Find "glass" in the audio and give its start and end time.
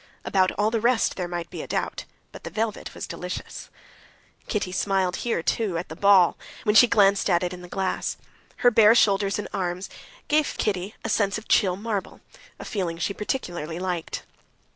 7.67-8.17